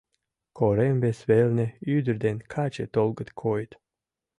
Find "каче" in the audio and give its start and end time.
2.53-2.85